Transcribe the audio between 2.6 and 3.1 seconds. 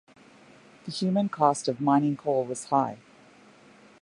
high.